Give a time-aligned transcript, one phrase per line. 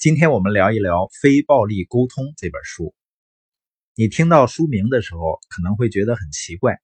[0.00, 2.94] 今天我们聊一聊《非暴力沟通》这本书。
[3.94, 6.80] 你听到书名的时候，可能会觉得很奇怪。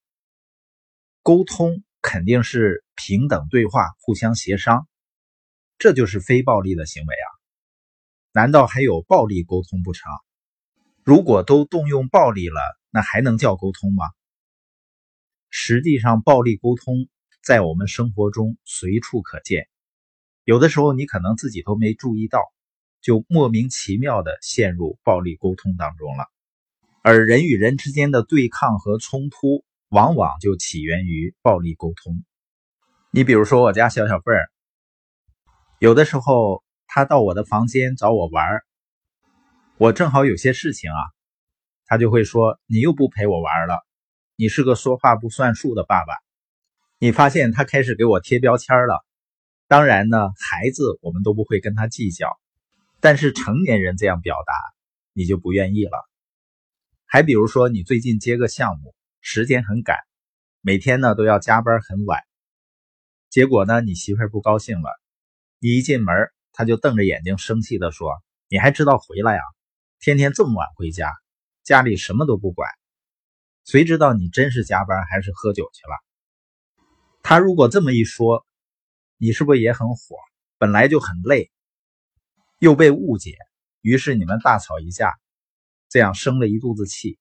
[1.23, 4.87] 沟通肯定是平等对话、互相协商，
[5.79, 7.27] 这就是非暴力的行为啊？
[8.33, 10.13] 难道还有暴力沟通不成？
[11.03, 12.61] 如果都动用暴力了，
[12.91, 14.05] 那还能叫沟通吗？
[15.49, 17.09] 实际上，暴力沟通
[17.43, 19.71] 在我们生活中随处可见，
[20.45, 22.41] 有的时候你可能自己都没注意到。
[23.07, 26.27] 就莫名其妙的陷入暴力沟通当中了，
[27.03, 32.25] 而人与人之间的对抗和冲突，往往就起源于暴力沟通。
[33.13, 34.51] 你比如说我家小小贝儿，
[35.79, 38.45] 有的时候他到我的房间找我玩
[39.79, 40.99] 我正好有些事情啊，
[41.85, 43.87] 他就会说：“你又不陪我玩了，
[44.35, 46.13] 你是个说话不算数的爸爸。”
[46.99, 49.07] 你发现他开始给我贴标签了。
[49.69, 52.37] 当然呢，孩子我们都不会跟他计较。
[53.07, 54.53] 但是成年人这样表达，
[55.13, 55.93] 你就不愿意了。
[57.05, 59.97] 还比如说，你最近接个项目，时间很赶，
[60.61, 62.21] 每天呢都要加班很晚。
[63.31, 64.91] 结果呢，你媳妇儿不高兴了，
[65.61, 66.17] 你一进门，
[66.51, 68.11] 她就瞪着眼睛生气的说
[68.51, 69.41] ：“你还知道回来呀？
[70.01, 71.15] 天天这么晚回家，
[71.63, 72.69] 家里什么都不管，
[73.67, 75.95] 谁知道你真是加班还是喝酒去了？”
[77.23, 78.45] 他如果这么一说，
[79.17, 80.17] 你是不是也很火？
[80.59, 81.53] 本来就很累。
[82.59, 83.37] 又被误解，
[83.83, 85.15] 于是你们大吵一架，
[85.89, 87.19] 这样生了一肚子气。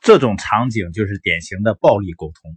[0.00, 2.56] 这种场景就是典型的暴力沟通。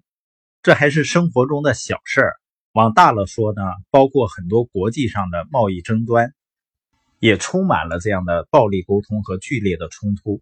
[0.64, 2.36] 这还是生活中的小事儿，
[2.74, 6.34] 往大了说呢，包括很多国际上的贸易争端，
[7.20, 10.42] 也充满了这样的暴力沟通和剧烈的冲突。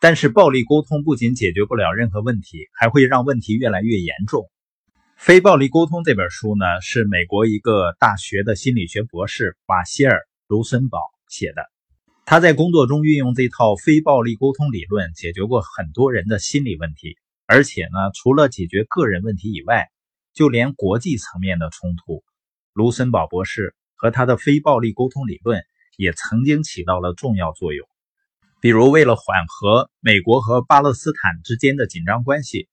[0.00, 4.42] 但是，暴力沟通不仅解决不了任何问题，还会让问题越来越严重。
[5.16, 10.20] 《非暴力沟通》这本书呢，是美国一个大学的心理学博士马歇尔。
[10.54, 11.68] 卢森堡写的，
[12.24, 17.18] 他在工作中运用这套非暴力沟通理论，解决过很多人的心理问题。
[17.44, 19.88] 而且呢，除了解决个人问题以外，
[20.32, 22.22] 就连国际层面的冲突，
[22.72, 25.60] 卢森堡博士和他的非暴力沟通理论
[25.96, 27.84] 也曾经起到了重要作用。
[28.60, 32.68] 比如，为了缓和美国和巴勒斯坦之间的紧张关系，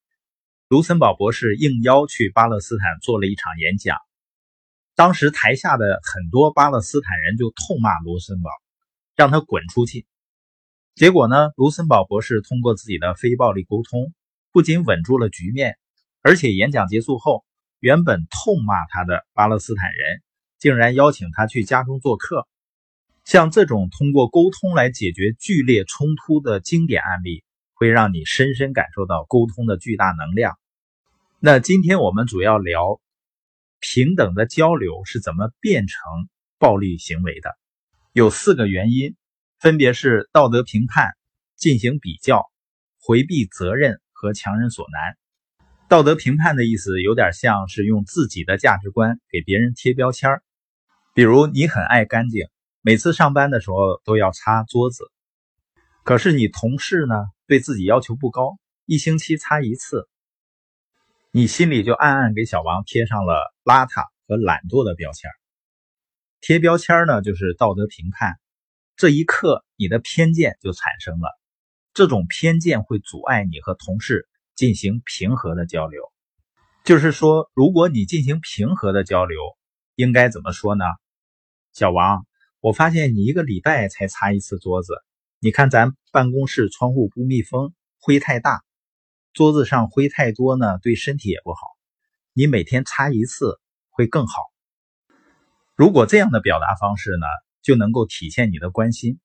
[0.67, 3.97] 卢森堡博士应邀去巴勒斯坦做了一场演讲。
[5.01, 8.51] 当时台下的很多巴勒斯坦人就痛骂卢森堡，
[9.15, 10.05] 让他滚出去。
[10.93, 14.13] 结果呢，卢森堡博士通过自己的非暴力沟通，
[14.51, 15.79] 不仅稳住了局面，
[16.21, 17.43] 而且演讲结束后，
[17.79, 20.21] 原本痛骂他的巴勒斯坦人
[20.59, 22.47] 竟然邀请他去家中做客。
[23.25, 30.59] 像这种通过沟通来解决剧烈冲突的经典案例，会让你深深感受到沟通的巨大能量。
[31.39, 33.01] 那今天我们主要聊。
[33.81, 35.99] 平等的交流是怎么变成
[36.59, 37.57] 暴力行为的？
[38.13, 39.15] 有四个原因，
[39.59, 41.11] 分别是道德评判、
[41.57, 42.45] 进行比较、
[42.99, 45.17] 回避责任和强人所难。
[45.89, 50.41] 道德评判的意思有点像是用自己的价值观给别人贴标签，
[51.15, 52.47] 比如你很爱干净，
[52.81, 55.11] 每次上班的时候都要擦桌子，
[56.03, 57.15] 可是你同事呢
[57.47, 60.07] 对自己要求不高，一星期擦一次。
[61.31, 65.29] 你心里就暗暗给小王贴上了邋遢和懒惰的标签
[66.39, 68.39] 贴标签呢，就是道德评判。
[68.95, 71.29] 这一刻，你的偏见就产生了。
[71.93, 76.01] 这种偏见会阻碍你和同事进行平和的交流。
[76.83, 79.39] 就是说，如果你进行平和的交流，
[79.95, 80.85] 应该怎么说呢？
[81.73, 82.25] 小王，
[82.59, 84.95] 我发现你一个礼拜才擦一次桌子。
[85.39, 88.63] 你看咱办公室窗户不密封，灰太大。
[89.33, 91.59] 桌子上灰太多呢，对身体也不好。
[92.41, 93.59] 你每天擦一次
[93.91, 94.41] 会更好。
[95.75, 97.27] 如果这样的表达方式呢，
[97.61, 99.19] 就能够体现你的关心。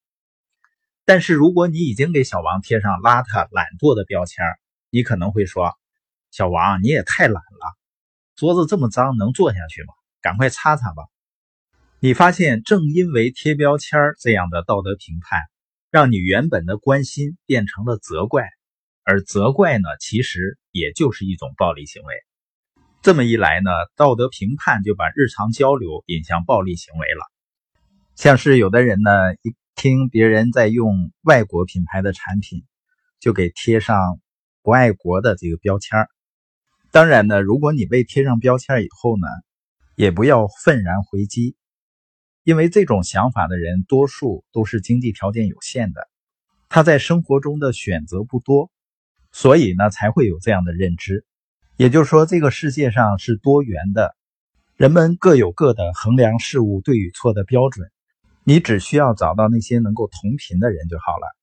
[1.07, 4.45] 但是如果你已经给小王贴上邋遢、懒惰的标签，
[4.91, 5.73] 你可能会说
[6.31, 7.79] ：“小王，你也太懒了，
[8.35, 9.95] 桌子这么脏，能坐下去吗？
[10.21, 11.05] 赶快擦擦吧。”
[12.01, 15.41] 你发现，正因为贴标签这样的道德评判，
[15.91, 18.47] 让你原本的关心变成了责怪。
[19.05, 22.15] 而责怪呢，其实也就是一种暴力行为。
[23.07, 27.21] 这么一来呢，道德评判就把日常交流引向暴力行为了。
[28.17, 29.11] 像是有的人呢，
[29.43, 32.65] 一听别人在用外国品牌的产品，
[33.21, 34.19] 就给贴上
[34.61, 36.09] 不爱国的这个标签
[36.91, 39.29] 当然呢，如果你被贴上标签以后呢，
[39.95, 41.55] 也不要愤然回击，
[42.43, 46.09] 因为这种想法的人多数都是经济条件有限的，
[46.69, 48.69] 他在生活中的选择不多。
[49.31, 51.25] 所以呢，才会有这样的认知，
[51.77, 54.17] 也就是说，这个世界上是多元的，
[54.77, 57.91] 人们各有各的衡量事物对与错的标准。
[58.45, 61.37] 你只需要找到那些能够同频的人就好了。